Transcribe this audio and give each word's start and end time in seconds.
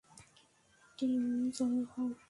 Team, 0.97 1.23
জড়ো 1.49 1.81
হ্ও। 1.91 2.05